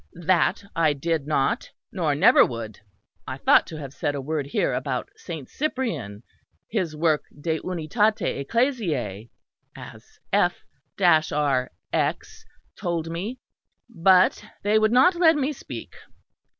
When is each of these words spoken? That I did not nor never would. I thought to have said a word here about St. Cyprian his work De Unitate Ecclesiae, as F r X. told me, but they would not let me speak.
That 0.25 0.63
I 0.75 0.93
did 0.93 1.27
not 1.27 1.69
nor 1.91 2.15
never 2.15 2.43
would. 2.43 2.79
I 3.27 3.37
thought 3.37 3.67
to 3.67 3.77
have 3.77 3.93
said 3.93 4.15
a 4.15 4.19
word 4.19 4.47
here 4.47 4.73
about 4.73 5.09
St. 5.15 5.47
Cyprian 5.47 6.23
his 6.67 6.95
work 6.95 7.25
De 7.39 7.59
Unitate 7.63 8.39
Ecclesiae, 8.39 9.27
as 9.75 10.17
F 10.33 10.63
r 11.31 11.69
X. 11.93 12.45
told 12.75 13.11
me, 13.11 13.37
but 13.87 14.43
they 14.63 14.79
would 14.79 14.91
not 14.91 15.13
let 15.13 15.35
me 15.35 15.53
speak. 15.53 15.93